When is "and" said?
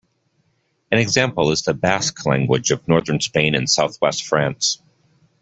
3.53-3.69